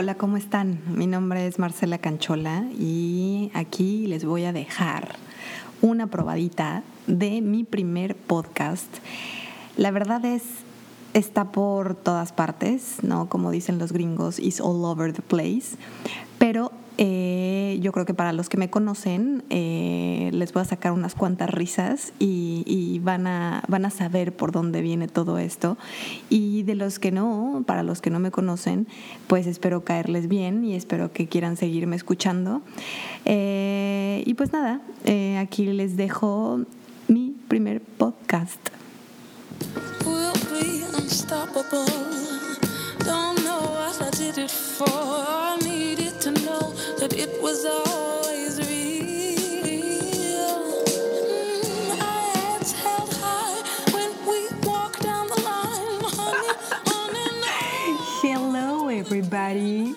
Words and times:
Hola, 0.00 0.14
¿cómo 0.14 0.36
están? 0.36 0.78
Mi 0.86 1.08
nombre 1.08 1.48
es 1.48 1.58
Marcela 1.58 1.98
Canchola 1.98 2.62
y 2.78 3.50
aquí 3.52 4.06
les 4.06 4.24
voy 4.24 4.44
a 4.44 4.52
dejar 4.52 5.16
una 5.82 6.06
probadita 6.06 6.84
de 7.08 7.40
mi 7.40 7.64
primer 7.64 8.14
podcast. 8.14 8.86
La 9.76 9.90
verdad 9.90 10.24
es, 10.24 10.44
está 11.14 11.50
por 11.50 11.96
todas 11.96 12.32
partes, 12.32 12.98
¿no? 13.02 13.28
Como 13.28 13.50
dicen 13.50 13.80
los 13.80 13.90
gringos, 13.90 14.38
is 14.38 14.60
all 14.60 14.84
over 14.84 15.12
the 15.12 15.20
place. 15.20 15.76
Pero 16.38 16.70
eh, 16.98 17.78
yo 17.80 17.92
creo 17.92 18.04
que 18.04 18.12
para 18.12 18.32
los 18.32 18.48
que 18.48 18.56
me 18.56 18.70
conocen 18.70 19.44
eh, 19.50 20.30
les 20.32 20.52
voy 20.52 20.62
a 20.62 20.64
sacar 20.64 20.92
unas 20.92 21.14
cuantas 21.14 21.48
risas 21.48 22.12
y, 22.18 23.00
van, 23.02 23.26
a, 23.26 23.62
van 23.68 23.84
a 23.84 23.90
saber 23.90 24.34
por 24.36 24.52
dónde 24.52 24.82
viene 24.82 25.08
todo 25.08 25.38
esto. 25.38 25.78
Y 26.28 26.64
de 26.64 26.74
los 26.74 26.98
que 26.98 27.12
no, 27.12 27.62
para 27.66 27.82
los 27.82 28.00
que 28.00 28.10
no 28.10 28.18
me 28.18 28.30
conocen, 28.30 28.88
pues 29.28 29.46
espero 29.46 29.84
caerles 29.84 30.28
bien 30.28 30.64
y 30.64 30.74
espero 30.74 31.12
que 31.12 31.28
quieran 31.28 31.56
seguirme 31.56 31.96
escuchando. 31.96 32.62
Eh, 33.24 34.22
y 34.26 34.34
pues 34.34 34.52
nada, 34.52 34.80
aquí 35.38 35.66
les 35.66 35.96
dejo 35.96 36.60
mi 37.06 37.34
primer 37.48 37.80
podcast. 37.80 38.58
Hello 44.80 45.47
everybody. 59.28 59.94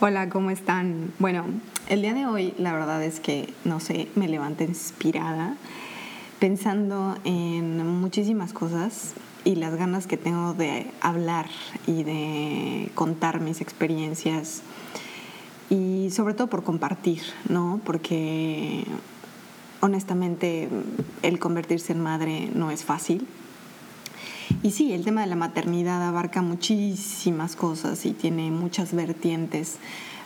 Hola, 0.00 0.28
¿cómo 0.28 0.50
están? 0.50 1.12
Bueno, 1.18 1.46
el 1.88 2.02
día 2.02 2.12
de 2.12 2.26
hoy 2.26 2.52
la 2.58 2.72
verdad 2.72 3.02
es 3.02 3.20
que, 3.20 3.54
no 3.64 3.80
sé, 3.80 4.08
me 4.16 4.28
levanté 4.28 4.64
inspirada 4.64 5.56
pensando 6.38 7.16
en 7.24 7.86
muchísimas 7.86 8.52
cosas 8.52 9.14
y 9.44 9.54
las 9.54 9.74
ganas 9.76 10.06
que 10.06 10.18
tengo 10.18 10.52
de 10.52 10.90
hablar 11.00 11.46
y 11.86 12.02
de 12.02 12.90
contar 12.94 13.40
mis 13.40 13.62
experiencias 13.62 14.62
y 15.70 16.10
sobre 16.10 16.34
todo 16.34 16.48
por 16.48 16.64
compartir, 16.64 17.22
¿no? 17.48 17.80
Porque 17.82 18.84
honestamente 19.80 20.68
el 21.22 21.38
convertirse 21.38 21.92
en 21.92 22.02
madre 22.02 22.50
no 22.54 22.70
es 22.70 22.84
fácil. 22.84 23.26
Y 24.62 24.70
sí, 24.70 24.92
el 24.92 25.04
tema 25.04 25.22
de 25.22 25.26
la 25.26 25.36
maternidad 25.36 26.02
abarca 26.02 26.42
muchísimas 26.42 27.56
cosas 27.56 28.04
y 28.06 28.12
tiene 28.12 28.50
muchas 28.50 28.94
vertientes, 28.94 29.76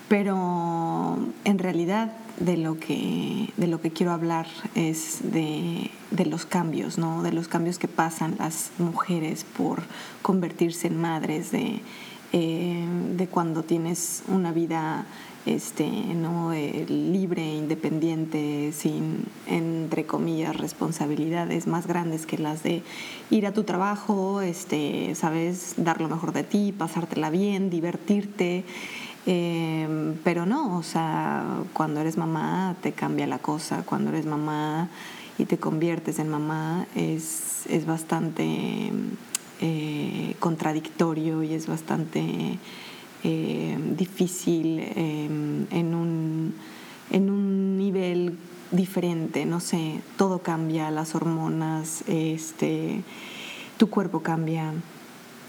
pero 0.08 1.18
en 1.44 1.58
realidad 1.58 2.12
de 2.38 2.56
lo 2.56 2.78
que, 2.78 3.52
de 3.56 3.66
lo 3.66 3.80
que 3.80 3.90
quiero 3.90 4.12
hablar 4.12 4.46
es 4.74 5.32
de, 5.32 5.90
de 6.10 6.26
los 6.26 6.46
cambios, 6.46 6.98
¿no? 6.98 7.22
De 7.22 7.32
los 7.32 7.48
cambios 7.48 7.78
que 7.78 7.88
pasan 7.88 8.36
las 8.38 8.70
mujeres 8.78 9.44
por 9.44 9.82
convertirse 10.22 10.88
en 10.88 11.00
madres, 11.00 11.50
de, 11.52 11.80
eh, 12.32 12.86
de 13.16 13.26
cuando 13.26 13.62
tienes 13.62 14.22
una 14.28 14.52
vida 14.52 15.06
este, 15.44 15.88
¿no? 15.90 16.52
Eh, 16.52 16.86
libre, 16.88 17.44
independiente, 17.44 18.72
sin, 18.72 19.24
entre 19.46 20.06
comillas, 20.06 20.56
responsabilidades 20.56 21.66
más 21.66 21.86
grandes 21.86 22.26
que 22.26 22.38
las 22.38 22.62
de 22.62 22.82
ir 23.30 23.46
a 23.46 23.52
tu 23.52 23.64
trabajo, 23.64 24.40
este, 24.40 25.14
sabes, 25.14 25.74
dar 25.78 26.00
lo 26.00 26.08
mejor 26.08 26.32
de 26.32 26.44
ti, 26.44 26.72
pasártela 26.72 27.30
bien, 27.30 27.70
divertirte. 27.70 28.64
Eh, 29.26 30.14
pero 30.24 30.46
no, 30.46 30.78
o 30.78 30.82
sea, 30.82 31.44
cuando 31.72 32.00
eres 32.00 32.16
mamá 32.16 32.76
te 32.80 32.92
cambia 32.92 33.26
la 33.26 33.38
cosa, 33.38 33.82
cuando 33.84 34.10
eres 34.10 34.26
mamá 34.26 34.88
y 35.38 35.44
te 35.44 35.58
conviertes 35.58 36.18
en 36.18 36.28
mamá 36.28 36.86
es, 36.94 37.66
es 37.68 37.86
bastante 37.86 38.92
eh, 39.64 40.34
contradictorio 40.40 41.44
y 41.44 41.54
es 41.54 41.68
bastante 41.68 42.58
eh, 43.22 43.78
difícil 43.96 44.80
em, 44.80 45.66
en, 45.70 45.94
un, 45.94 46.54
en 47.12 47.30
un 47.30 47.78
nivel 47.78 48.36
diferente, 48.72 49.46
no 49.46 49.60
sé, 49.60 50.00
todo 50.16 50.40
cambia, 50.40 50.90
las 50.90 51.14
hormonas, 51.14 52.02
este, 52.08 53.04
tu 53.76 53.88
cuerpo 53.88 54.20
cambia, 54.20 54.72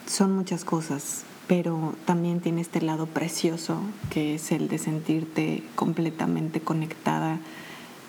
son 0.06 0.34
muchas 0.34 0.64
cosas, 0.64 1.24
pero 1.48 1.96
también 2.06 2.40
tiene 2.40 2.62
este 2.62 2.82
lado 2.82 3.08
precioso 3.08 3.82
que 4.12 4.36
es 4.36 4.52
el 4.52 4.68
de 4.68 4.78
sentirte 4.78 5.64
completamente 5.76 6.62
conectada 6.62 7.40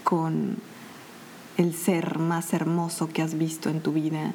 con 0.03 0.59
el 1.57 1.75
ser 1.75 2.19
más 2.19 2.53
hermoso 2.53 3.09
que 3.09 3.23
has 3.23 3.39
visto 3.39 3.71
en 3.71 3.81
tu 3.81 3.95
vida 3.95 4.35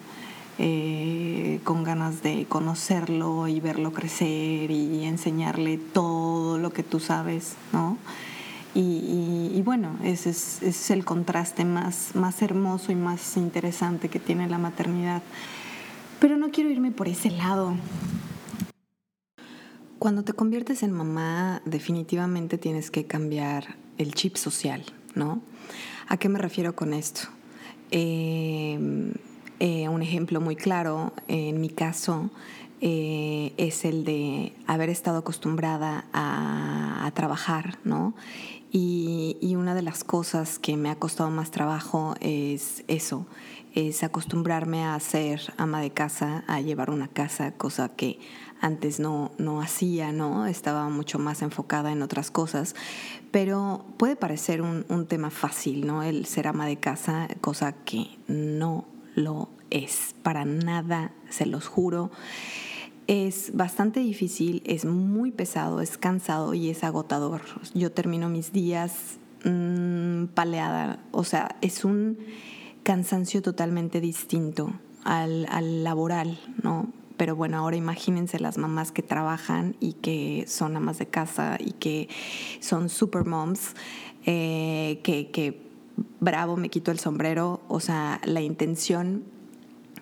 eh, 0.61 1.61
con 1.63 1.85
ganas 1.85 2.21
de 2.21 2.45
conocerlo 2.49 3.47
y 3.47 3.61
verlo 3.61 3.93
crecer 3.93 4.69
y 4.71 5.05
enseñarle 5.05 5.77
todo 5.77 6.57
lo 6.57 6.73
que 6.73 6.83
tú 6.83 6.99
sabes, 6.99 7.53
¿no? 7.71 7.97
Y, 8.75 9.61
bueno, 9.63 9.97
ese 10.03 10.31
es, 10.31 10.91
el 10.91 11.05
contraste 11.05 11.63
más, 11.63 12.13
más 12.13 12.41
hermoso 12.41 12.91
y 12.91 12.95
más 12.95 13.37
interesante 13.37 14.09
que 14.09 14.19
tiene 14.19 14.49
la 14.49 14.57
maternidad. 14.57 15.23
Pero 16.19 16.37
no 16.37 16.51
quiero 16.51 16.69
irme 16.69 16.91
por 16.91 17.07
ese 17.07 17.31
lado. 17.31 17.75
Cuando 19.97 20.23
te 20.23 20.33
conviertes 20.33 20.83
en 20.83 20.91
mamá, 20.91 21.61
definitivamente 21.65 22.57
tienes 22.57 22.91
que 22.91 23.05
cambiar 23.05 23.77
el 23.97 24.13
chip 24.13 24.35
social, 24.35 24.83
¿no? 25.15 25.41
¿A 26.09 26.17
qué 26.17 26.27
me 26.27 26.39
refiero 26.39 26.75
con 26.75 26.93
esto? 26.93 27.21
Eh, 27.91 29.13
eh, 29.59 29.89
un 29.89 30.01
ejemplo 30.01 30.41
muy 30.41 30.55
claro 30.55 31.13
en 31.27 31.59
mi 31.59 31.69
caso 31.69 32.29
eh, 32.81 33.51
es 33.57 33.83
el 33.83 34.05
de 34.05 34.53
haber 34.65 34.89
estado 34.89 35.17
acostumbrada 35.17 36.05
a, 36.13 37.11
trabajar, 37.13 37.79
¿no? 37.83 38.13
Y, 38.71 39.35
una 39.57 39.73
de 39.73 39.81
las 39.81 40.03
cosas 40.03 40.59
que 40.59 40.77
me 40.77 40.89
ha 40.89 40.95
costado 40.95 41.31
más 41.31 41.49
trabajo 41.51 42.13
es 42.21 42.83
eso, 42.87 43.25
es 43.73 44.03
acostumbrarme 44.03 44.85
a 44.85 44.97
ser 44.99 45.41
ama 45.57 45.81
de 45.81 45.89
casa, 45.89 46.43
a 46.47 46.61
llevar 46.61 46.91
una 46.91 47.07
casa, 47.07 47.51
cosa 47.51 47.89
que 47.89 48.19
antes 48.61 48.99
no, 48.99 49.31
no 49.37 49.59
hacía, 49.59 50.13
¿no? 50.13 50.45
Estaba 50.45 50.87
mucho 50.89 51.17
más 51.19 51.41
enfocada 51.41 51.91
en 51.91 52.03
otras 52.03 52.31
cosas, 52.31 52.75
pero 53.31 53.83
puede 53.97 54.15
parecer 54.15 54.61
un, 54.61 54.85
un 54.87 55.07
tema 55.07 55.31
fácil, 55.31 55.85
¿no? 55.85 56.03
El 56.03 56.25
ser 56.25 56.47
ama 56.47 56.67
de 56.67 56.77
casa, 56.77 57.27
cosa 57.41 57.73
que 57.73 58.17
no 58.27 58.85
lo 59.19 59.49
es, 59.69 60.15
para 60.23 60.45
nada, 60.45 61.11
se 61.29 61.45
los 61.45 61.67
juro. 61.67 62.11
Es 63.07 63.51
bastante 63.55 63.99
difícil, 63.99 64.61
es 64.65 64.85
muy 64.85 65.31
pesado, 65.31 65.81
es 65.81 65.97
cansado 65.97 66.53
y 66.53 66.69
es 66.69 66.83
agotador. 66.83 67.41
Yo 67.73 67.91
termino 67.91 68.29
mis 68.29 68.51
días 68.51 69.17
mm, 69.45 70.25
paleada, 70.33 70.99
o 71.11 71.23
sea, 71.23 71.55
es 71.61 71.85
un 71.85 72.19
cansancio 72.83 73.41
totalmente 73.41 73.99
distinto 74.01 74.73
al, 75.03 75.47
al 75.49 75.83
laboral, 75.83 76.39
¿no? 76.61 76.91
Pero 77.17 77.35
bueno, 77.35 77.57
ahora 77.57 77.75
imagínense 77.75 78.39
las 78.39 78.57
mamás 78.57 78.91
que 78.91 79.01
trabajan 79.01 79.75
y 79.81 79.93
que 79.93 80.45
son 80.47 80.77
amas 80.77 80.99
de 80.99 81.07
casa 81.07 81.57
y 81.59 81.73
que 81.73 82.07
son 82.61 82.87
super 82.87 83.25
moms, 83.25 83.75
eh, 84.25 85.01
que 85.03 85.68
bravo, 86.19 86.57
me 86.57 86.69
quito 86.69 86.91
el 86.91 86.99
sombrero, 86.99 87.61
o 87.67 87.79
sea, 87.79 88.21
la 88.25 88.41
intención 88.41 89.23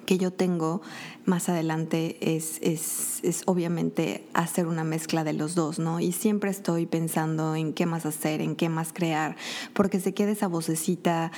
que 0.08 0.18
yo 0.18 0.32
tengo 0.32 0.82
más 1.26 1.50
adelante 1.50 2.18
es, 2.22 2.58
es, 2.62 3.20
es, 3.22 3.44
obviamente 3.46 4.24
hacer 4.34 4.66
una 4.66 4.86
mezcla 4.86 5.26
de 5.26 5.34
los 5.34 5.56
dos, 5.56 5.78
¿no? 5.78 6.00
Y 6.00 6.14
siempre 6.14 6.50
estoy 6.50 6.86
pensando 6.86 7.54
en 7.54 7.74
qué 7.74 7.86
más 7.86 8.06
hacer, 8.06 8.40
en 8.42 8.56
qué 8.56 8.70
más 8.70 8.94
crear, 8.94 9.36
porque 9.74 10.00
se 10.00 10.14
queda 10.14 10.32
esa 10.32 10.48
vocecita 10.48 11.34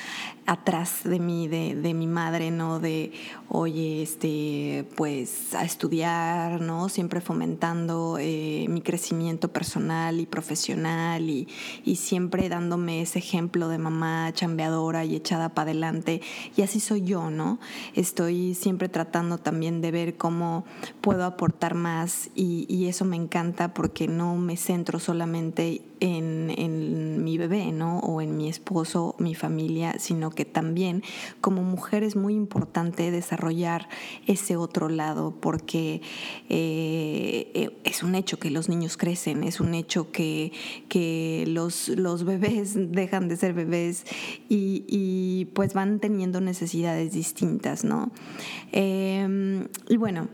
atrás 0.45 1.01
de 1.03 1.19
mí, 1.19 1.47
de, 1.47 1.73
de 1.73 1.93
mi 1.95 2.05
madre, 2.05 2.51
¿no? 2.51 2.79
De, 2.79 3.11
oye, 3.49 4.03
este, 4.03 4.85
pues 4.95 5.55
a 5.55 5.65
estudiar, 5.65 6.61
¿no? 6.61 6.87
Siempre 6.87 7.19
fomentando 7.19 8.17
eh, 8.19 8.67
mi 8.69 8.81
crecimiento 8.81 9.51
personal 9.51 10.19
y 10.19 10.27
profesional 10.27 11.27
y, 11.27 11.47
y 11.83 11.95
siempre 11.95 12.47
dándome 12.47 13.01
ese 13.01 13.17
ejemplo 13.17 13.69
de 13.69 13.79
mamá 13.79 14.31
chambeadora 14.33 15.03
y 15.03 15.15
echada 15.15 15.49
para 15.49 15.71
adelante. 15.71 16.21
Y 16.55 16.61
así 16.61 16.79
soy 16.79 17.01
yo, 17.01 17.31
¿no? 17.31 17.59
Estoy 17.95 18.53
siempre 18.59 18.89
tratando 18.89 19.37
también 19.37 19.81
de 19.81 19.91
ver 19.91 20.17
cómo 20.17 20.65
puedo 21.01 21.25
aportar 21.25 21.73
más 21.73 22.29
y, 22.35 22.65
y 22.69 22.87
eso 22.87 23.05
me 23.05 23.15
encanta 23.15 23.73
porque 23.73 24.07
no 24.07 24.35
me 24.35 24.57
centro 24.57 24.99
solamente 24.99 25.81
en, 25.99 27.23
mi 27.23 27.37
bebé, 27.37 27.71
¿no? 27.71 27.99
O 27.99 28.21
en 28.21 28.37
mi 28.37 28.49
esposo, 28.49 29.15
mi 29.19 29.35
familia, 29.35 29.95
sino 29.99 30.29
que 30.31 30.45
también 30.45 31.03
como 31.41 31.63
mujer 31.63 32.03
es 32.03 32.15
muy 32.15 32.33
importante 32.33 33.11
desarrollar 33.11 33.89
ese 34.25 34.55
otro 34.55 34.89
lado 34.89 35.33
porque 35.39 36.01
eh, 36.49 37.69
es 37.83 38.03
un 38.03 38.15
hecho 38.15 38.39
que 38.39 38.49
los 38.49 38.69
niños 38.69 38.97
crecen, 38.97 39.43
es 39.43 39.59
un 39.59 39.73
hecho 39.73 40.11
que, 40.11 40.51
que 40.87 41.45
los, 41.47 41.89
los 41.89 42.23
bebés 42.23 42.73
dejan 42.91 43.27
de 43.27 43.37
ser 43.37 43.53
bebés 43.53 44.05
y, 44.49 45.47
pues 45.53 45.73
van 45.73 45.99
teniendo 45.99 46.41
necesidades 46.41 47.13
distintas, 47.13 47.83
¿no? 47.83 48.11
Eh, 48.71 49.67
y 49.87 49.97
bueno, 49.97 50.27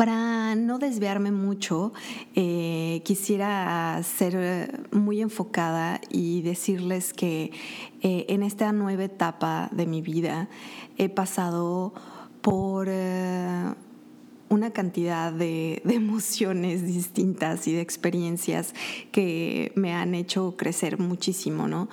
para 0.00 0.54
no 0.54 0.78
desviarme 0.78 1.30
mucho, 1.30 1.92
eh, 2.34 3.02
quisiera 3.04 4.00
ser 4.02 4.88
muy 4.92 5.20
enfocada 5.20 6.00
y 6.08 6.40
decirles 6.40 7.12
que 7.12 7.52
eh, 8.00 8.24
en 8.30 8.42
esta 8.42 8.72
nueva 8.72 9.04
etapa 9.04 9.68
de 9.72 9.84
mi 9.84 10.00
vida 10.00 10.48
he 10.96 11.10
pasado 11.10 11.92
por 12.40 12.86
eh, 12.88 13.74
una 14.50 14.72
cantidad 14.72 15.32
de, 15.32 15.80
emociones 15.88 16.84
distintas 16.84 17.66
y 17.66 17.72
de 17.72 17.80
experiencias 17.80 18.74
que 19.12 19.72
me 19.76 19.94
han 19.94 20.14
hecho 20.14 20.54
crecer 20.56 20.98
muchísimo, 20.98 21.68
¿no? 21.68 21.88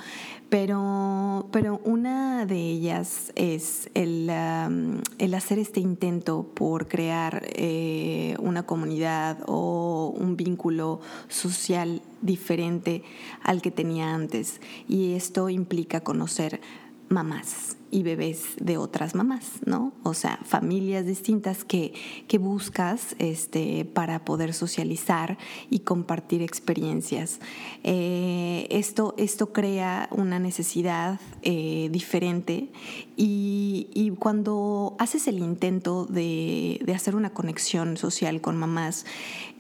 Pero, 0.50 1.50
pero 1.52 1.82
una 1.84 2.46
de 2.46 2.58
ellas 2.58 3.34
es 3.36 3.90
el, 3.94 4.30
um, 4.30 5.02
el 5.18 5.34
hacer 5.34 5.60
este 5.60 5.82
intento 5.82 6.50
por 6.54 6.88
crear 6.88 7.46
eh, 7.50 8.36
una 8.40 8.64
comunidad 8.64 9.40
o 9.46 10.14
un 10.18 10.38
vínculo 10.38 11.02
social 11.28 12.02
diferente 12.22 13.04
al 13.44 13.62
que 13.62 13.72
tenía 13.72 14.16
antes. 14.16 14.62
Y 14.88 15.14
esto 15.14 15.50
implica 15.50 16.00
conocer 16.00 16.62
mamás 17.10 17.78
y 17.92 18.04
bebés 18.04 18.56
de 18.60 18.78
otras 18.78 19.16
mamás, 19.16 19.60
¿no? 19.66 19.94
O 20.04 20.14
sea, 20.14 20.40
familias 20.44 21.06
distintas 21.06 21.64
que, 21.64 21.94
que 22.28 22.38
buscas 22.38 23.16
este, 23.20 23.86
para 23.86 24.26
poder 24.26 24.54
socializar 24.54 25.38
y 25.70 25.80
compartir 25.80 26.42
experiencias. 26.42 27.40
Eh, 27.84 28.68
esto, 28.70 29.16
esto 29.18 29.54
crea 29.54 30.10
una 30.12 30.40
necesidad 30.40 31.20
eh, 31.42 31.90
diferente 31.92 32.70
y, 33.16 33.88
y, 33.94 34.12
cuando 34.12 34.96
haces 35.00 35.28
el 35.28 35.40
intento 35.40 36.06
de, 36.06 36.80
de 36.86 36.94
hacer 36.94 37.16
una 37.16 37.34
conexión 37.34 37.98
social 37.98 38.42
con 38.42 38.58
mamás, 38.58 39.06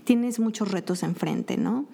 tienes 0.07 0.39
muchos 0.39 0.71
retos 0.71 1.03
enfrente, 1.03 1.57
¿no? 1.57 1.85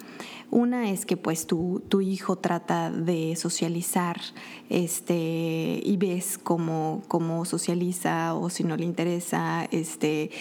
Una 0.52 0.92
es 0.92 1.08
que 1.08 1.18
pues 1.18 1.48
tu, 1.48 1.82
tu 1.90 2.02
hijo 2.02 2.36
trata 2.36 2.92
de 2.92 3.36
socializar 3.36 4.22
este, 4.70 5.82
y 5.84 5.98
ves 5.98 6.23
cómo, 6.42 7.02
cómo 7.08 7.46
socializa 7.46 8.34
o 8.36 8.50
si 8.50 8.64
no 8.64 8.76
le 8.78 8.86
interesa, 8.86 9.68
este, 9.72 10.32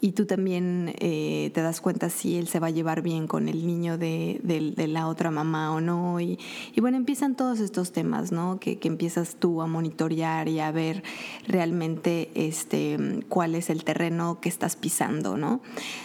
y 0.00 0.12
tú 0.12 0.24
también 0.24 0.94
eh, 0.98 1.50
te 1.52 1.60
das 1.60 1.80
cuenta 1.80 2.08
si 2.08 2.36
él 2.36 2.48
se 2.48 2.58
va 2.58 2.68
a 2.68 2.70
llevar 2.70 3.02
bien 3.02 3.26
con 3.26 3.48
el 3.48 3.66
niño 3.66 3.98
de, 3.98 4.40
de, 4.42 4.88
la 4.88 5.08
otra 5.08 5.30
mamá 5.30 5.74
o 5.74 5.80
no. 5.80 6.20
Y, 6.20 6.38
y, 6.74 6.80
bueno, 6.80 6.96
empiezan 6.96 7.36
todos 7.36 7.60
estos 7.60 7.92
temas, 7.92 8.32
¿no? 8.32 8.58
Que, 8.58 8.78
que, 8.78 8.88
empiezas 8.88 9.36
tú 9.36 9.60
a 9.60 9.66
monitorear 9.66 10.48
y 10.48 10.60
a 10.60 10.72
ver 10.72 11.02
realmente 11.46 12.30
este, 12.34 13.20
cuál 13.28 13.54
es 13.54 13.68
el 13.68 13.84
terreno 13.84 14.40
que 14.40 14.48
estás 14.48 14.74
pisando, 14.76 15.36
¿no? 15.36 15.60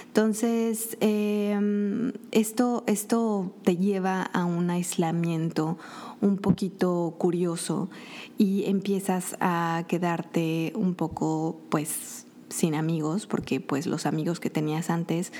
Entonces, 0.08 0.98
eh, 1.00 2.12
esto, 2.32 2.84
esto 2.88 3.54
te 3.64 3.78
lleva 3.78 4.24
a 4.24 4.46
un 4.46 4.70
aislamiento 4.70 5.78
un 6.22 6.38
poquito 6.38 7.16
curioso 7.18 7.90
y 8.38 8.66
empiezas 8.66 9.38
a 9.40 9.84
quedarte 9.88 10.74
un 10.76 10.96
poco, 10.96 11.60
pues, 11.70 12.25
sin 12.50 12.76
amigos, 12.76 13.28
porque 13.28 13.60
pues 13.60 13.88
los 13.88 14.06
amigos 14.06 14.40
que 14.40 14.50
tenías 14.50 14.90
antes, 14.90 15.32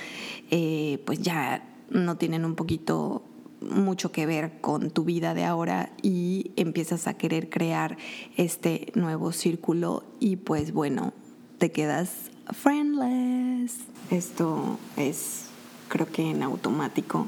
eh, 0.50 1.02
pues 1.04 1.20
ya 1.20 1.68
no 1.90 2.16
tienen 2.16 2.44
un 2.44 2.54
poquito 2.54 3.22
mucho 3.60 4.12
que 4.12 4.26
ver 4.26 4.60
con 4.60 4.90
tu 4.90 5.04
vida 5.04 5.34
de 5.34 5.44
ahora 5.44 5.90
y 6.02 6.52
empiezas 6.56 7.06
a 7.06 7.14
querer 7.14 7.48
crear 7.48 7.96
este 8.36 8.92
nuevo 8.94 9.32
círculo 9.32 10.04
y 10.20 10.36
pues 10.36 10.72
bueno, 10.72 11.12
te 11.58 11.72
quedas 11.72 12.30
friendless. 12.52 13.78
Esto 14.10 14.78
es, 14.96 15.46
creo 15.88 16.06
que 16.06 16.30
en 16.30 16.42
automático. 16.42 17.26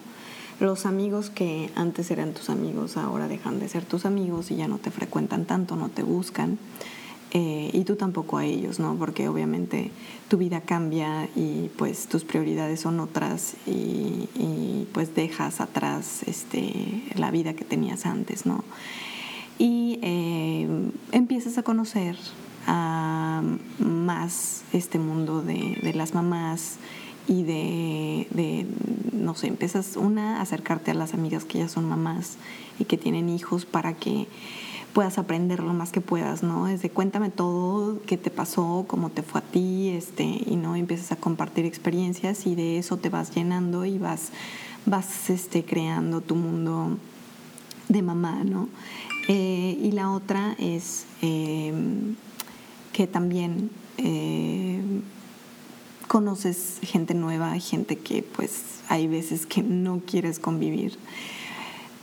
Los 0.61 0.87
amigos 0.87 1.31
que 1.31 1.71
antes 1.77 2.11
eran 2.11 2.35
tus 2.35 2.51
amigos 2.51 2.97
ahora 2.97 3.29
dejan 3.29 3.61
de 3.61 3.69
ser 3.69 3.85
tus 3.85 4.05
amigos 4.05 4.51
y 4.51 4.57
ya 4.57 4.67
no 4.67 4.79
te 4.79 4.91
frecuentan 4.91 5.45
tanto, 5.45 5.77
no 5.77 5.89
te 5.89 6.03
buscan. 6.03 6.59
Eh, 7.33 7.71
y 7.75 7.85
tú 7.85 7.97
tampoco 7.97 8.39
a 8.39 8.45
ellos, 8.47 8.79
¿no? 8.79 8.95
Porque 8.97 9.29
obviamente 9.29 9.91
tu 10.29 10.39
vida 10.39 10.63
cambia 10.63 11.29
y 11.37 11.71
pues 11.77 12.07
tus 12.07 12.25
prioridades 12.25 12.81
son 12.81 13.01
otras 13.01 13.55
y, 13.67 14.87
pues 14.93 15.15
dejas 15.15 15.61
atrás 15.61 16.23
este, 16.27 17.03
la 17.15 17.31
vida 17.31 17.53
que 17.53 17.65
tenías 17.65 18.07
antes, 18.07 18.47
¿no? 18.47 18.65
Y 19.59 19.99
eh, 20.03 20.67
empiezas 21.13 21.59
a 21.59 21.63
conocer 21.63 22.17
más 23.79 24.63
este 24.73 24.99
mundo 24.99 25.43
de, 25.43 25.79
de 25.83 25.95
las 25.95 26.15
mamás 26.15 26.79
y 27.29 27.43
de, 27.43 28.67
no 29.29 29.35
sé, 29.35 29.47
empiezas 29.47 29.99
una 29.99 30.41
acercarte 30.41 30.91
a 30.91 30.95
las 30.95 31.13
amigas 31.13 31.45
que 31.45 31.59
ya 31.59 31.69
son 31.69 31.87
mamás 31.87 32.39
y 32.79 32.87
que 32.87 32.97
tienen 32.97 33.29
hijos 33.29 33.67
para 33.67 33.93
que 33.93 34.27
puedas 34.95 35.19
aprender 35.19 35.63
lo 35.63 35.75
más 35.75 35.93
que 35.93 36.01
puedas, 36.01 36.43
¿no? 36.43 36.65
Desde 36.65 36.89
cuéntame 36.89 37.29
todo, 37.29 38.01
qué 38.07 38.17
te 38.17 38.31
pasó, 38.31 38.87
cómo 38.89 39.11
te 39.11 39.23
fue 39.23 39.43
a 39.43 39.45
ti, 39.45 39.91
este, 39.91 40.25
y 40.25 40.57
no 40.57 40.77
empiezas 40.77 41.13
a 41.13 41.17
compartir 41.17 41.67
experiencias 41.67 42.47
y 42.47 42.55
de 42.55 42.79
eso 42.79 42.97
te 42.97 43.11
vas 43.11 43.35
llenando 43.35 43.85
y 43.85 43.99
vas, 43.99 44.31
vas 44.87 45.29
este, 45.29 45.63
creando 45.63 46.23
tu 46.23 46.35
mundo 46.35 46.97
de 47.91 48.01
mamá, 48.01 48.45
¿no? 48.45 48.71
Eh, 49.29 49.79
y 49.79 49.93
la 49.93 50.11
otra 50.11 50.57
es 50.59 51.05
eh, 51.21 51.75
que 52.95 53.07
también 53.07 53.69
eh, 53.99 54.81
conoces 56.09 56.79
gente 56.83 57.15
nueva, 57.15 57.57
gente 57.61 57.97
que 57.97 58.23
pues 58.23 58.81
hay 58.89 59.07
veces 59.07 59.47
que 59.47 59.63
no 59.63 60.01
quieres 60.05 60.41
convivir, 60.41 60.99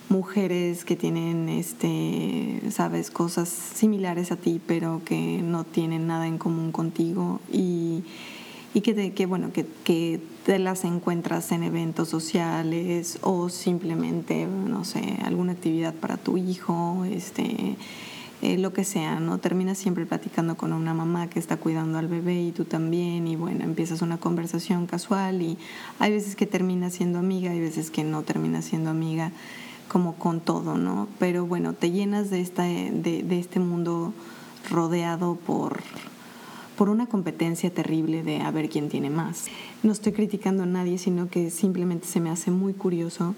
mujeres 0.07 0.86
que 0.86 0.96
tienen, 0.96 1.50
este, 1.50 2.62
sabes, 2.69 3.10
cosas 3.10 3.50
similares 3.50 4.31
a 4.31 4.38
ti, 4.38 4.62
pero 4.66 5.02
que 5.04 5.42
no 5.44 5.63
tienen 5.63 6.07
nada 6.07 6.28
en 6.28 6.38
común 6.38 6.72
contigo 6.72 7.42
y, 7.52 8.04
y 8.74 8.81
que, 8.81 8.94
te, 8.94 9.13
que, 9.13 9.25
bueno, 9.25 9.52
que, 9.52 9.66
que 9.84 10.22
te 10.46 10.60
las 10.60 10.86
encuentras 10.86 11.52
en 11.52 11.63
eventos 11.63 12.07
sociales 12.07 13.18
o 13.24 13.50
simplemente, 13.50 14.45
no 14.45 14.85
sé, 14.85 15.18
alguna 15.24 15.54
actividad 15.54 15.94
para 15.95 16.18
tu 16.18 16.38
hijo, 16.38 17.04
este 17.06 17.76
eh, 18.45 18.59
lo 18.59 18.73
que 18.73 18.83
sea, 18.83 19.19
¿no? 19.19 19.40
Terminas 19.40 19.80
siempre 19.80 20.06
platicando 20.06 20.56
con 20.56 20.71
una 20.71 20.94
mamá 20.94 21.28
que 21.28 21.40
está 21.40 21.57
cuidando 21.57 21.97
al 21.97 22.07
bebé 22.07 22.44
y 22.44 22.52
tú 22.52 22.64
también, 22.64 23.28
y 23.28 23.35
bueno, 23.35 23.64
empiezas 23.64 24.04
una 24.04 24.18
conversación 24.18 24.85
casual 24.85 25.42
y 25.42 25.57
hay 25.97 26.11
veces 26.11 26.35
que 26.35 26.45
terminas 26.45 26.94
siendo 26.94 27.18
amiga, 27.18 27.49
hay 27.49 27.59
veces 27.59 27.90
que 27.90 28.04
no 28.04 28.21
terminas 28.21 28.66
siendo 28.66 28.92
amiga, 28.92 29.31
como 29.87 30.14
con 30.14 30.42
todo, 30.42 30.78
¿no? 30.78 31.07
Pero 31.18 31.47
bueno, 31.47 31.73
te 31.73 31.90
llenas 31.90 32.30
de, 32.30 32.42
esta, 32.42 32.64
de, 32.64 33.23
de 33.23 33.40
este 33.40 33.59
mundo 33.59 34.14
rodeado 34.69 35.35
por, 35.35 35.81
por 36.78 36.90
una 36.90 37.07
competencia 37.07 37.73
terrible 37.73 38.21
de 38.21 38.42
a 38.42 38.52
ver 38.52 38.69
quién 38.69 38.90
tiene 38.90 39.09
más. 39.09 39.45
No 39.81 39.92
estoy 39.92 40.11
criticando 40.11 40.64
a 40.64 40.68
nadie, 40.68 40.99
sino 40.99 41.30
que 41.30 41.49
simplemente 41.49 42.06
se 42.06 42.19
me 42.19 42.30
hace 42.30 42.52
muy 42.52 42.73
curioso 42.73 43.33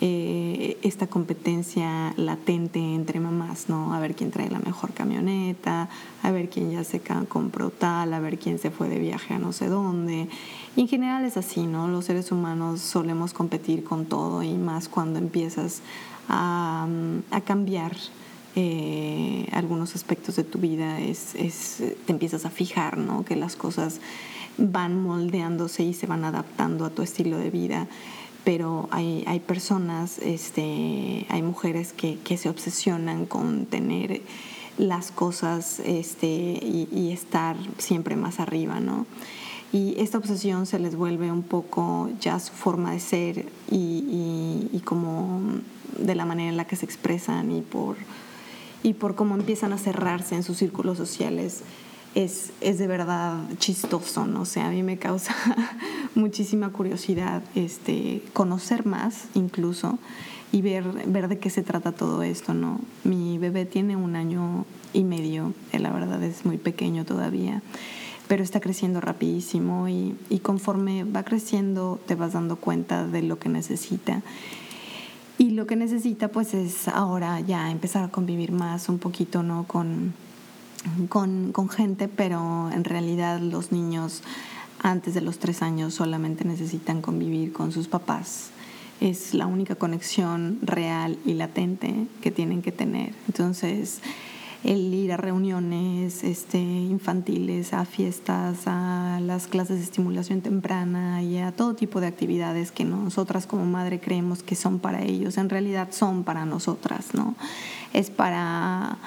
eh, 0.00 0.78
esta 0.82 1.06
competencia 1.06 2.12
latente 2.16 2.78
entre 2.78 3.20
mamás, 3.20 3.68
¿no? 3.68 3.94
A 3.94 4.00
ver 4.00 4.14
quién 4.14 4.30
trae 4.30 4.50
la 4.50 4.60
mejor 4.60 4.92
camioneta, 4.92 5.88
a 6.22 6.30
ver 6.30 6.48
quién 6.48 6.70
ya 6.70 6.84
se 6.84 7.00
compró 7.28 7.70
tal, 7.70 8.14
a 8.14 8.20
ver 8.20 8.38
quién 8.38 8.58
se 8.58 8.70
fue 8.70 8.88
de 8.88 8.98
viaje 8.98 9.34
a 9.34 9.38
no 9.38 9.52
sé 9.52 9.68
dónde. 9.68 10.28
Y 10.76 10.80
en 10.82 10.88
general 10.88 11.24
es 11.24 11.36
así, 11.36 11.66
¿no? 11.66 11.88
Los 11.88 12.04
seres 12.04 12.30
humanos 12.30 12.80
solemos 12.80 13.32
competir 13.32 13.84
con 13.84 14.06
todo 14.06 14.42
y 14.42 14.54
más 14.54 14.88
cuando 14.88 15.18
empiezas 15.18 15.82
a, 16.28 16.86
a 17.30 17.40
cambiar 17.40 17.96
eh, 18.60 19.46
algunos 19.52 19.94
aspectos 19.94 20.34
de 20.34 20.42
tu 20.42 20.58
vida, 20.58 21.00
es, 21.00 21.34
te 22.06 22.12
empiezas 22.12 22.44
a 22.44 22.50
fijar, 22.50 22.98
¿no? 22.98 23.24
Que 23.24 23.36
las 23.36 23.54
cosas 23.54 24.00
van 24.56 25.00
moldeándose 25.00 25.84
y 25.84 25.94
se 25.94 26.08
van 26.08 26.24
adaptando 26.24 26.84
a 26.84 26.90
tu 26.90 27.02
estilo 27.02 27.38
de 27.38 27.50
vida 27.50 27.86
pero 28.44 28.88
hay, 28.90 29.24
hay 29.26 29.40
personas, 29.40 30.18
este, 30.18 31.26
hay 31.28 31.42
mujeres 31.42 31.92
que, 31.92 32.18
que, 32.24 32.36
se 32.36 32.48
obsesionan 32.48 33.26
con 33.26 33.66
tener 33.66 34.22
las 34.78 35.10
cosas 35.10 35.80
este, 35.80 36.26
y, 36.26 37.10
estar 37.12 37.56
siempre 37.78 38.16
más 38.16 38.40
arriba, 38.40 38.80
¿no? 38.80 39.06
Y 39.72 40.00
esta 40.00 40.16
obsesión 40.16 40.64
se 40.64 40.78
les 40.78 40.96
vuelve 40.96 41.30
un 41.30 41.42
poco 41.42 42.08
ya 42.20 42.38
su 42.40 42.52
forma 42.52 42.92
de 42.92 43.00
ser 43.00 43.46
y, 43.70 44.68
y 44.72 44.80
como 44.84 45.40
de 45.98 46.14
la 46.14 46.24
manera 46.24 46.48
en 46.48 46.56
la 46.56 46.66
que 46.66 46.76
se 46.76 46.86
expresan 46.86 47.50
y 47.50 47.60
por, 47.60 47.96
y 48.82 48.94
por 48.94 49.14
cómo 49.14 49.34
empiezan 49.34 49.72
a 49.72 49.78
cerrarse 49.78 50.36
en 50.36 50.42
sus 50.42 50.56
círculos 50.56 50.96
sociales 50.96 51.62
es, 52.14 52.52
es 52.60 52.78
de 52.78 52.86
verdad 52.86 53.38
chistoso, 53.58 54.26
¿no? 54.26 54.42
O 54.42 54.44
sea, 54.44 54.68
a 54.68 54.70
mí 54.70 54.82
me 54.82 54.98
causa 54.98 55.34
muchísima 56.14 56.70
curiosidad 56.70 57.42
este, 57.54 58.22
conocer 58.32 58.86
más 58.86 59.24
incluso 59.34 59.98
y 60.50 60.62
ver, 60.62 60.84
ver 61.06 61.28
de 61.28 61.38
qué 61.38 61.50
se 61.50 61.62
trata 61.62 61.92
todo 61.92 62.22
esto, 62.22 62.54
¿no? 62.54 62.80
Mi 63.04 63.38
bebé 63.38 63.66
tiene 63.66 63.96
un 63.96 64.16
año 64.16 64.64
y 64.92 65.04
medio, 65.04 65.52
la 65.72 65.90
verdad 65.90 66.22
es 66.22 66.46
muy 66.46 66.56
pequeño 66.56 67.04
todavía, 67.04 67.62
pero 68.26 68.42
está 68.42 68.60
creciendo 68.60 69.00
rapidísimo 69.00 69.88
y, 69.88 70.16
y 70.30 70.38
conforme 70.38 71.04
va 71.04 71.22
creciendo 71.22 72.00
te 72.06 72.14
vas 72.14 72.32
dando 72.32 72.56
cuenta 72.56 73.06
de 73.06 73.22
lo 73.22 73.38
que 73.38 73.48
necesita. 73.48 74.22
Y 75.36 75.50
lo 75.50 75.66
que 75.66 75.76
necesita 75.76 76.28
pues 76.28 76.52
es 76.52 76.88
ahora 76.88 77.38
ya 77.40 77.70
empezar 77.70 78.02
a 78.02 78.08
convivir 78.08 78.50
más 78.50 78.88
un 78.88 78.98
poquito, 78.98 79.44
¿no? 79.44 79.64
Con, 79.68 80.12
con, 81.08 81.52
con 81.52 81.68
gente, 81.68 82.08
pero 82.08 82.70
en 82.72 82.84
realidad 82.84 83.40
los 83.40 83.72
niños 83.72 84.22
antes 84.80 85.14
de 85.14 85.20
los 85.20 85.38
tres 85.38 85.62
años 85.62 85.94
solamente 85.94 86.44
necesitan 86.44 87.02
convivir 87.02 87.52
con 87.52 87.72
sus 87.72 87.88
papás. 87.88 88.50
Es 89.00 89.34
la 89.34 89.46
única 89.46 89.76
conexión 89.76 90.58
real 90.62 91.18
y 91.24 91.34
latente 91.34 92.06
que 92.20 92.30
tienen 92.30 92.62
que 92.62 92.72
tener. 92.72 93.12
Entonces, 93.28 94.00
el 94.64 94.92
ir 94.92 95.12
a 95.12 95.16
reuniones 95.16 96.24
este, 96.24 96.58
infantiles, 96.58 97.72
a 97.72 97.84
fiestas, 97.84 98.66
a 98.66 99.20
las 99.22 99.46
clases 99.46 99.78
de 99.78 99.84
estimulación 99.84 100.40
temprana 100.40 101.22
y 101.22 101.38
a 101.38 101.52
todo 101.52 101.74
tipo 101.74 102.00
de 102.00 102.08
actividades 102.08 102.72
que 102.72 102.84
nosotras 102.84 103.46
como 103.46 103.64
madre 103.66 104.00
creemos 104.00 104.42
que 104.42 104.56
son 104.56 104.80
para 104.80 105.02
ellos, 105.02 105.38
en 105.38 105.48
realidad 105.48 105.88
son 105.92 106.24
para 106.24 106.44
nosotras, 106.44 107.14
¿no? 107.14 107.36
Es 107.92 108.10
para 108.10 108.98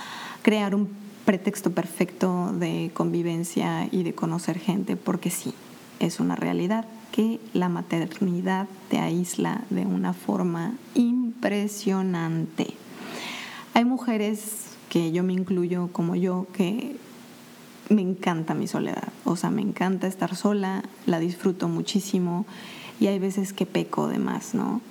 crear 0.42 0.74
un 0.74 0.88
pretexto 1.32 1.72
perfecto 1.72 2.52
de 2.52 2.92
convivencia 2.94 3.88
y 3.90 4.04
de 4.04 4.14
conocer 4.14 4.60
gente, 4.60 4.98
porque 4.98 5.30
sí, 5.30 5.54
es 6.02 6.20
una 6.20 6.36
realidad 6.36 6.84
que 7.14 7.40
la 7.54 7.70
maternidad 7.70 8.68
te 8.90 9.00
aísla 9.00 9.62
de 9.70 9.86
una 9.86 10.12
forma 10.12 10.74
impresionante. 10.94 12.74
Hay 13.74 13.86
mujeres 13.86 14.76
que 14.90 15.14
yo 15.14 15.24
me 15.24 15.32
incluyo 15.32 15.88
como 15.94 16.18
yo 16.18 16.48
que 16.52 16.98
me 17.88 18.02
encanta 18.02 18.54
mi 18.54 18.68
soledad, 18.68 19.08
o 19.24 19.38
sea, 19.38 19.52
me 19.52 19.62
encanta 19.62 20.08
estar 20.08 20.36
sola, 20.36 20.84
la 21.06 21.20
disfruto 21.20 21.70
muchísimo 21.70 22.46
y 23.00 23.08
hay 23.08 23.20
veces 23.20 23.54
que 23.54 23.66
peco 23.66 24.10
de 24.10 24.20
más, 24.20 24.54
¿no? 24.54 24.82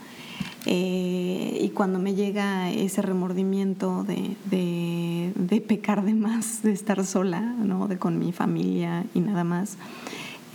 Eh, 0.67 1.59
y 1.63 1.71
cuando 1.71 1.99
me 1.99 2.15
llega 2.15 2.71
ese 2.71 3.01
remordimiento 3.03 4.05
de, 4.05 5.63
pecar 5.67 6.05
de 6.05 6.15
más, 6.15 6.63
de 6.63 6.73
estar 6.73 7.05
sola, 7.05 7.41
¿no? 7.41 7.89
de 7.89 7.99
con 7.99 8.19
mi 8.19 8.33
familia 8.33 9.05
y 9.15 9.21
nada 9.21 9.45
más, 9.45 9.77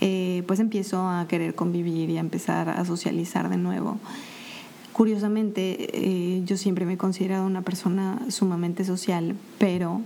eh, 0.00 0.44
pues 0.46 0.60
empiezo 0.60 1.08
a 1.08 1.26
querer 1.28 1.54
convivir 1.54 2.10
y 2.10 2.18
a 2.18 2.20
empezar 2.20 2.68
a 2.68 2.84
socializar 2.84 3.48
de 3.48 3.56
nuevo. 3.56 3.98
Curiosamente, 4.92 5.88
eh, 5.92 6.42
yo 6.44 6.56
siempre 6.56 6.86
me 6.86 6.94
he 6.94 6.96
considerado 6.96 7.44
una 7.44 7.62
persona 7.62 8.20
sumamente 8.28 8.84
social, 8.84 9.34
pero 9.58 10.00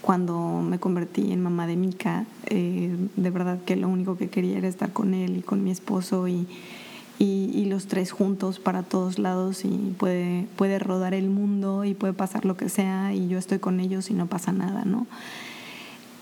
cuando 0.00 0.62
me 0.62 0.78
convertí 0.78 1.32
en 1.32 1.42
mamá 1.42 1.66
de 1.66 1.74
Mika, 1.74 2.26
de 2.48 3.30
verdad 3.30 3.58
que 3.64 3.74
lo 3.74 3.88
único 3.88 4.16
que 4.16 4.28
quería 4.28 4.58
era 4.58 4.68
estar 4.68 4.92
con 4.92 5.14
él 5.14 5.38
y 5.38 5.42
con 5.42 5.64
mi 5.64 5.72
esposo 5.72 6.28
y, 6.28 6.46
y, 7.18 7.64
los 7.64 7.86
tres 7.86 8.12
juntos 8.12 8.60
para 8.60 8.82
todos 8.82 9.18
lados 9.18 9.64
y 9.64 9.94
puede, 9.98 10.46
puede 10.56 10.78
rodar 10.78 11.14
el 11.14 11.28
mundo 11.28 11.84
y 11.84 11.94
puede 11.94 12.12
pasar 12.12 12.44
lo 12.44 12.56
que 12.56 12.68
sea 12.68 13.14
y 13.14 13.26
yo 13.26 13.38
estoy 13.38 13.58
con 13.58 13.80
ellos 13.80 14.10
y 14.10 14.14
no 14.14 14.26
pasa 14.26 14.52
nada, 14.52 14.84
¿no? 14.84 15.06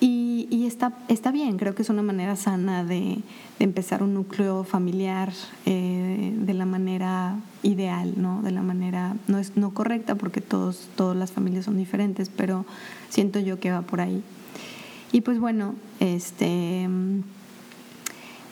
Y, 0.00 0.48
y 0.50 0.66
está, 0.66 0.92
está 1.08 1.30
bien, 1.30 1.58
creo 1.58 1.74
que 1.74 1.82
es 1.82 1.90
una 1.90 2.02
manera 2.02 2.36
sana 2.36 2.84
de, 2.84 3.18
de 3.58 3.64
empezar 3.64 4.02
un 4.02 4.14
núcleo 4.14 4.64
familiar 4.64 5.32
eh, 5.66 6.34
de 6.36 6.54
la 6.54 6.66
manera 6.66 7.36
ideal, 7.62 8.14
¿no? 8.16 8.42
De 8.42 8.50
la 8.50 8.62
manera, 8.62 9.14
no 9.28 9.38
es 9.38 9.56
no 9.56 9.72
correcta 9.72 10.16
porque 10.16 10.40
todos, 10.40 10.88
todas 10.96 11.16
las 11.16 11.32
familias 11.32 11.66
son 11.66 11.76
diferentes, 11.76 12.30
pero 12.30 12.66
siento 13.10 13.38
yo 13.38 13.60
que 13.60 13.70
va 13.70 13.82
por 13.82 14.00
ahí. 14.00 14.22
Y 15.12 15.20
pues 15.20 15.38
bueno, 15.38 15.74
este 16.00 16.88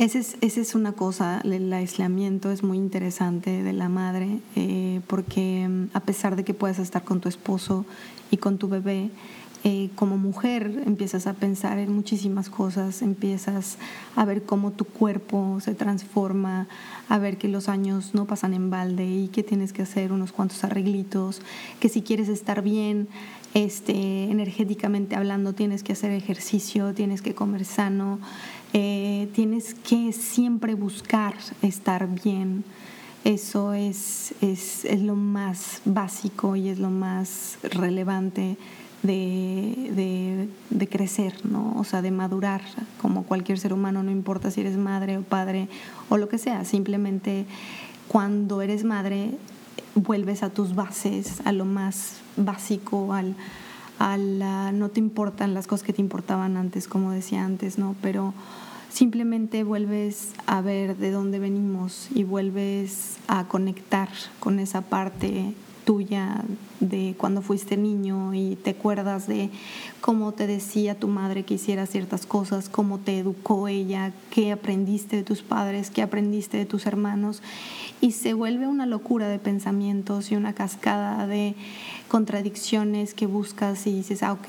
esa 0.00 0.18
es, 0.18 0.36
es 0.40 0.74
una 0.74 0.92
cosa, 0.92 1.42
el 1.44 1.70
aislamiento 1.70 2.50
es 2.50 2.62
muy 2.62 2.78
interesante 2.78 3.62
de 3.62 3.74
la 3.74 3.90
madre, 3.90 4.38
eh, 4.56 5.02
porque 5.06 5.68
mm, 5.68 5.88
a 5.92 6.00
pesar 6.00 6.36
de 6.36 6.44
que 6.44 6.54
puedas 6.54 6.78
estar 6.78 7.04
con 7.04 7.20
tu 7.20 7.28
esposo 7.28 7.84
y 8.30 8.38
con 8.38 8.56
tu 8.56 8.68
bebé, 8.68 9.10
eh, 9.62 9.90
como 9.96 10.16
mujer 10.16 10.84
empiezas 10.86 11.26
a 11.26 11.34
pensar 11.34 11.76
en 11.76 11.92
muchísimas 11.92 12.48
cosas, 12.48 13.02
empiezas 13.02 13.76
a 14.16 14.24
ver 14.24 14.42
cómo 14.44 14.70
tu 14.70 14.86
cuerpo 14.86 15.58
se 15.60 15.74
transforma, 15.74 16.66
a 17.10 17.18
ver 17.18 17.36
que 17.36 17.48
los 17.48 17.68
años 17.68 18.14
no 18.14 18.24
pasan 18.24 18.54
en 18.54 18.70
balde 18.70 19.04
y 19.04 19.28
que 19.28 19.42
tienes 19.42 19.74
que 19.74 19.82
hacer 19.82 20.12
unos 20.12 20.32
cuantos 20.32 20.64
arreglitos, 20.64 21.42
que 21.78 21.90
si 21.90 22.00
quieres 22.00 22.30
estar 22.30 22.62
bien 22.62 23.06
este, 23.52 24.30
energéticamente 24.30 25.16
hablando 25.16 25.52
tienes 25.52 25.82
que 25.82 25.92
hacer 25.92 26.12
ejercicio, 26.12 26.94
tienes 26.94 27.20
que 27.20 27.34
comer 27.34 27.66
sano, 27.66 28.18
eh, 28.72 29.28
tienes 29.34 29.74
que 29.74 30.12
siempre 30.12 30.74
buscar 30.74 31.34
estar 31.62 32.08
bien. 32.08 32.64
Eso 33.24 33.74
es, 33.74 34.34
es, 34.40 34.84
es, 34.84 35.02
lo 35.02 35.14
más 35.14 35.82
básico 35.84 36.56
y 36.56 36.68
es 36.68 36.78
lo 36.78 36.88
más 36.88 37.58
relevante 37.62 38.56
de, 39.02 39.90
de, 39.94 40.48
de, 40.70 40.88
crecer, 40.88 41.34
¿no? 41.44 41.74
O 41.76 41.84
sea, 41.84 42.00
de 42.00 42.10
madurar 42.10 42.62
como 43.00 43.24
cualquier 43.24 43.58
ser 43.58 43.72
humano, 43.72 44.02
no 44.02 44.10
importa 44.10 44.50
si 44.50 44.60
eres 44.62 44.76
madre 44.76 45.18
o 45.18 45.22
padre 45.22 45.68
o 46.08 46.16
lo 46.16 46.28
que 46.28 46.38
sea, 46.38 46.64
simplemente 46.64 47.44
cuando 48.08 48.62
eres 48.62 48.84
madre 48.84 49.32
vuelves 49.94 50.42
a 50.42 50.50
tus 50.50 50.74
bases, 50.74 51.40
a 51.44 51.52
lo 51.52 51.64
más 51.64 52.20
básico, 52.36 53.12
al, 53.12 53.34
no 54.00 54.88
te 54.88 55.00
importan 55.00 55.54
las 55.54 55.66
cosas 55.66 55.86
que 55.86 55.92
te 55.92 56.00
importaban 56.00 56.56
antes, 56.56 56.88
como 56.88 57.12
decía 57.12 57.44
antes, 57.44 57.78
¿no? 57.78 57.94
Pero 58.00 58.32
simplemente 58.90 59.62
vuelves 59.62 60.32
a 60.46 60.60
ver 60.62 60.96
de 60.96 61.10
dónde 61.10 61.38
venimos 61.38 62.08
y 62.14 62.24
vuelves 62.24 63.18
a 63.28 63.46
conectar 63.46 64.08
con 64.40 64.58
esa 64.58 64.80
parte 64.80 65.54
tuya 65.84 66.44
de 66.80 67.14
cuando 67.18 67.42
fuiste 67.42 67.76
niño 67.76 68.34
y 68.34 68.56
te 68.56 68.70
acuerdas 68.70 69.26
de 69.26 69.50
cómo 70.00 70.32
te 70.32 70.46
decía 70.46 70.98
tu 70.98 71.08
madre 71.08 71.44
que 71.44 71.54
hicieras 71.54 71.90
ciertas 71.90 72.26
cosas, 72.26 72.68
cómo 72.68 72.98
te 72.98 73.18
educó 73.18 73.68
ella, 73.68 74.12
qué 74.30 74.52
aprendiste 74.52 75.16
de 75.16 75.22
tus 75.22 75.42
padres, 75.42 75.90
qué 75.90 76.02
aprendiste 76.02 76.56
de 76.56 76.66
tus 76.66 76.86
hermanos. 76.86 77.42
Y 78.00 78.12
se 78.12 78.32
vuelve 78.32 78.66
una 78.66 78.86
locura 78.86 79.28
de 79.28 79.38
pensamientos 79.38 80.32
y 80.32 80.36
una 80.36 80.54
cascada 80.54 81.26
de 81.26 81.54
contradicciones 82.08 83.14
que 83.14 83.26
buscas 83.26 83.86
y 83.86 83.92
dices, 83.92 84.22
ah, 84.24 84.32
ok, 84.32 84.48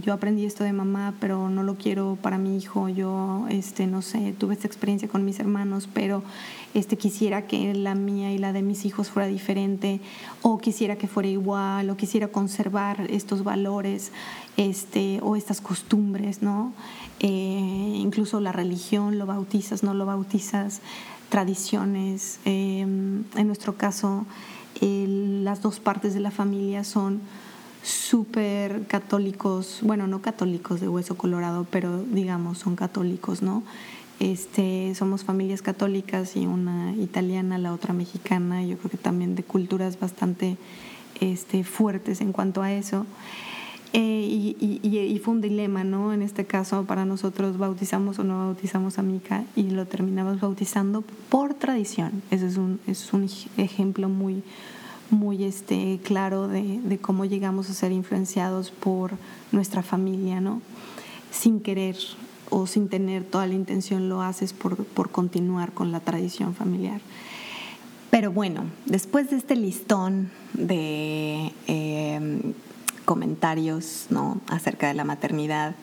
yo 0.00 0.12
aprendí 0.12 0.44
esto 0.44 0.62
de 0.62 0.72
mamá, 0.72 1.14
pero 1.18 1.48
no 1.48 1.64
lo 1.64 1.74
quiero 1.74 2.16
para 2.22 2.38
mi 2.38 2.56
hijo, 2.56 2.88
yo, 2.88 3.46
este, 3.50 3.88
no 3.88 4.00
sé, 4.00 4.32
tuve 4.38 4.54
esta 4.54 4.68
experiencia 4.68 5.08
con 5.08 5.24
mis 5.24 5.40
hermanos, 5.40 5.88
pero 5.92 6.22
este, 6.72 6.96
quisiera 6.96 7.48
que 7.48 7.74
la 7.74 7.96
mía 7.96 8.32
y 8.32 8.38
la 8.38 8.52
de 8.52 8.62
mis 8.62 8.84
hijos 8.84 9.08
fuera 9.08 9.26
diferente, 9.26 10.00
o 10.42 10.58
quisiera 10.58 10.96
que 10.96 11.08
fuera 11.08 11.28
igual, 11.28 11.90
o 11.90 11.96
quisiera 11.96 12.28
conservar 12.28 13.06
estos 13.10 13.42
valores 13.42 14.12
este, 14.60 15.20
o 15.22 15.36
estas 15.36 15.62
costumbres, 15.62 16.42
¿no? 16.42 16.74
Eh, 17.18 17.94
incluso 17.96 18.40
la 18.40 18.52
religión, 18.52 19.18
lo 19.18 19.24
bautizas, 19.24 19.82
no 19.82 19.94
lo 19.94 20.04
bautizas, 20.04 20.82
tradiciones, 21.30 22.40
em, 22.44 23.24
en 23.36 23.46
nuestro 23.46 23.76
caso, 23.76 24.26
las 24.82 25.62
dos 25.62 25.80
partes 25.80 26.14
de 26.14 26.20
la 26.20 26.30
familia 26.30 26.84
son 26.84 27.20
súper 27.82 28.86
católicos, 28.86 29.80
bueno, 29.82 30.06
no 30.06 30.20
católicos 30.20 30.80
de 30.80 30.88
hueso 30.88 31.16
colorado, 31.16 31.66
pero 31.70 32.02
digamos, 32.02 32.58
son 32.58 32.76
católicos, 32.76 33.42
¿no? 33.42 33.62
Este, 34.18 34.94
somos 34.94 35.24
familias 35.24 35.62
católicas 35.62 36.36
y 36.36 36.46
una 36.46 36.92
italiana, 36.96 37.56
la 37.56 37.72
otra 37.72 37.94
mexicana, 37.94 38.62
yo 38.62 38.76
creo 38.76 38.90
que 38.90 38.98
también 38.98 39.34
de 39.34 39.42
culturas 39.42 39.98
bastante 39.98 40.58
este, 41.20 41.64
fuertes 41.64 42.20
en 42.20 42.32
cuanto 42.32 42.62
a 42.62 42.72
eso. 42.72 43.06
Eh, 43.92 44.54
y, 44.60 45.20
fue 45.22 45.34
un 45.34 45.40
dilema, 45.40 45.84
¿no? 45.84 46.12
En 46.12 46.22
este 46.22 46.46
caso, 46.46 46.84
para 46.84 47.04
nosotros, 47.04 47.58
bautizamos 47.58 48.18
o 48.18 48.24
no 48.24 48.38
bautizamos 48.38 48.98
a 48.98 49.02
Mika 49.02 49.44
y 49.56 49.64
lo 49.70 49.86
terminamos 49.86 50.40
bautizando 50.40 51.02
por 51.28 51.54
tradición. 51.54 52.22
Ese 52.30 52.46
es 52.46 52.56
un, 52.56 52.80
es 52.86 53.12
un 53.12 53.28
ejemplo 53.56 54.08
muy, 54.08 54.42
muy 55.10 55.44
este, 55.44 55.98
claro 56.04 56.46
de, 56.46 56.80
de, 56.80 56.98
cómo 56.98 57.24
llegamos 57.24 57.68
a 57.68 57.74
ser 57.74 57.90
influenciados 57.92 58.70
por 58.70 59.12
nuestra 59.50 59.82
familia, 59.82 60.40
¿no? 60.40 60.62
Sin 61.32 61.60
querer 61.60 61.96
o 62.48 62.66
sin 62.66 62.88
tener 62.88 63.24
toda 63.24 63.46
la 63.46 63.54
intención 63.54 64.08
lo 64.08 64.22
haces 64.22 64.52
por, 64.52 64.84
por 64.84 65.10
continuar 65.10 65.72
con 65.72 65.92
la 65.92 66.00
tradición 66.00 66.54
familiar. 66.54 67.00
Pero 68.10 68.32
bueno, 68.32 68.64
después 68.86 69.30
de 69.30 69.36
este 69.36 69.54
listón 69.54 70.30
de 70.54 71.52
eh, 71.68 72.52
comentarios 73.10 74.06
¿no? 74.08 74.40
acerca 74.46 74.86
de 74.86 74.94
la 74.94 75.02
maternidad, 75.02 75.74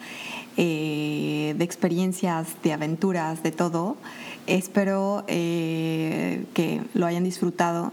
eh, 0.55 1.55
de 1.57 1.65
experiencias, 1.65 2.47
de 2.63 2.71
aventuras, 2.71 3.43
de 3.43 3.51
todo, 3.51 3.97
espero 4.45 5.25
eh, 5.27 6.45
que 6.53 6.79
lo 6.93 7.05
hayan 7.05 7.25
disfrutado 7.25 7.91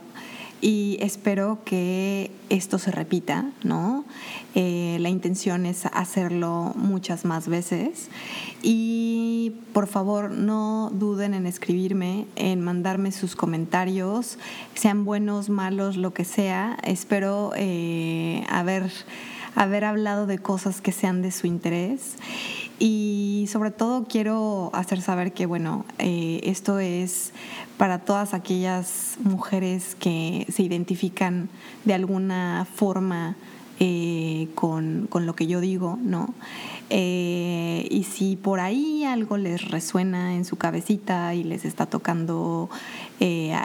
y 0.60 0.96
espero 1.00 1.58
que 1.64 2.30
esto 2.48 2.78
se 2.78 2.90
repita, 2.90 3.50
¿no? 3.62 4.04
Eh, 4.54 4.98
la 5.00 5.08
intención 5.08 5.66
es 5.66 5.86
hacerlo 5.86 6.72
muchas 6.76 7.24
más 7.24 7.48
veces 7.48 8.08
y 8.62 9.52
por 9.72 9.86
favor 9.86 10.30
no 10.30 10.90
duden 10.94 11.34
en 11.34 11.46
escribirme, 11.46 12.26
en 12.36 12.60
mandarme 12.60 13.12
sus 13.12 13.36
comentarios, 13.36 14.38
sean 14.74 15.04
buenos, 15.04 15.48
malos, 15.48 15.96
lo 15.96 16.14
que 16.14 16.24
sea. 16.24 16.78
Espero 16.82 17.52
eh, 17.56 18.44
haber, 18.48 18.90
haber 19.54 19.84
hablado 19.84 20.26
de 20.26 20.38
cosas 20.38 20.80
que 20.80 20.92
sean 20.92 21.20
de 21.20 21.30
su 21.30 21.46
interés 21.46 22.16
y 22.78 23.46
sobre 23.50 23.70
todo 23.70 24.04
quiero 24.04 24.70
hacer 24.72 25.00
saber 25.00 25.32
que, 25.32 25.46
bueno, 25.46 25.84
eh, 25.98 26.40
esto 26.44 26.78
es 26.78 27.32
para 27.78 28.00
todas 28.00 28.34
aquellas 28.34 29.16
mujeres 29.22 29.96
que 29.98 30.46
se 30.52 30.62
identifican 30.62 31.48
de 31.84 31.94
alguna 31.94 32.66
forma 32.74 33.36
eh, 33.80 34.48
con, 34.54 35.08
lo 35.12 35.34
que 35.34 35.46
yo 35.46 35.60
digo, 35.60 35.98
¿no? 36.02 36.34
Eh, 36.90 37.86
y 37.90 38.04
si 38.04 38.36
por 38.36 38.60
ahí 38.60 39.04
algo 39.04 39.36
les 39.36 39.70
resuena 39.70 40.34
en 40.34 40.44
su 40.44 40.56
cabecita 40.56 41.34
y 41.34 41.44
les 41.44 41.64
está 41.64 41.86
tocando 41.86 42.68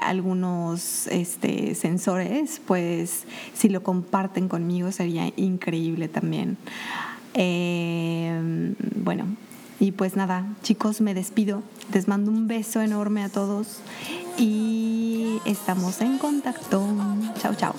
algunos 0.02 1.08
este, 1.08 1.76
sensores, 1.76 2.62
pues 2.66 3.26
si 3.54 3.68
lo 3.68 3.84
comparten 3.84 4.48
conmigo 4.48 4.92
sería 4.94 5.34
increíble 5.36 6.08
también. 6.08 6.58
Eh, 7.42 8.76
bueno, 8.96 9.26
y 9.80 9.94
pues 9.94 10.18
nada, 10.18 10.46
chicos, 10.62 11.00
me 11.00 11.14
despido. 11.14 11.64
Les 11.94 12.10
mando 12.10 12.32
un 12.32 12.50
beso 12.50 12.82
enorme 12.82 13.24
a 13.24 13.30
todos 13.30 13.80
y 14.38 15.40
estamos 15.46 16.02
en 16.02 16.18
contacto. 16.18 16.86
Chao, 17.42 17.56
chao. 17.56 17.74